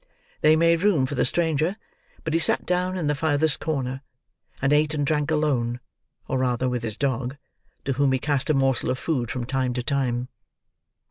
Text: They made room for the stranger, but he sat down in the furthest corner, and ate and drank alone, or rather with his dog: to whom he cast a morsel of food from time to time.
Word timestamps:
They 0.39 0.55
made 0.55 0.81
room 0.81 1.05
for 1.05 1.13
the 1.13 1.23
stranger, 1.25 1.77
but 2.23 2.33
he 2.33 2.39
sat 2.39 2.65
down 2.65 2.97
in 2.97 3.05
the 3.05 3.13
furthest 3.13 3.59
corner, 3.59 4.01
and 4.59 4.73
ate 4.73 4.95
and 4.95 5.05
drank 5.05 5.29
alone, 5.29 5.79
or 6.27 6.39
rather 6.39 6.67
with 6.67 6.81
his 6.81 6.97
dog: 6.97 7.37
to 7.85 7.93
whom 7.93 8.11
he 8.11 8.17
cast 8.17 8.49
a 8.49 8.55
morsel 8.55 8.89
of 8.89 8.97
food 8.97 9.29
from 9.29 9.45
time 9.45 9.73
to 9.75 9.83
time. 9.83 10.29